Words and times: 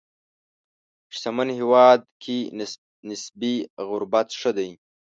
شتمن 1.15 1.49
هېواد 1.59 1.99
کې 2.23 2.37
نسبي 3.09 3.55
غربت 3.87 4.27
ښه 4.39 4.51
دی. 4.57 4.69